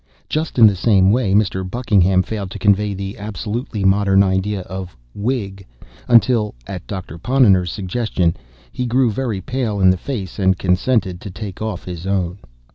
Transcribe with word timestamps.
Just 0.27 0.57
in 0.57 0.65
the 0.65 0.75
same 0.75 1.11
way 1.11 1.35
Mr. 1.35 1.61
Buckingham 1.63 2.23
failed 2.23 2.49
to 2.49 2.57
convey 2.57 2.95
the 2.95 3.19
absolutely 3.19 3.83
modern 3.83 4.23
idea 4.23 4.65
"wig," 5.13 5.63
until 6.07 6.55
(at 6.65 6.87
Doctor 6.87 7.19
Ponnonner's 7.19 7.71
suggestion) 7.71 8.35
he 8.71 8.87
grew 8.87 9.11
very 9.11 9.41
pale 9.41 9.79
in 9.79 9.91
the 9.91 9.97
face, 9.97 10.39
and 10.39 10.57
consented 10.57 11.21
to 11.21 11.29
take 11.29 11.61
off 11.61 11.83
his 11.85 12.07
own. 12.07 12.39